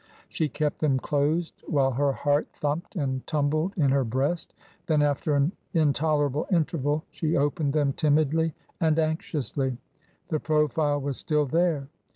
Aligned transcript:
She 0.29 0.49
kept 0.49 0.79
them 0.79 0.97
closed, 0.97 1.61
while 1.67 1.91
her 1.91 2.11
heart 2.11 2.47
thumped 2.53 2.95
and 2.95 3.23
tumbled 3.27 3.77
in 3.77 3.91
her 3.91 4.03
breast; 4.03 4.55
then 4.87 5.03
after 5.03 5.35
an 5.35 5.51
intolerable 5.75 6.47
interval 6.51 7.03
she 7.11 7.37
opened 7.37 7.73
them 7.73 7.93
timidly 7.93 8.55
and 8.79 8.97
anxiously. 8.97 9.77
The 10.29 10.39
profile 10.39 10.99
was 11.01 11.17
still 11.17 11.45
there. 11.45 11.87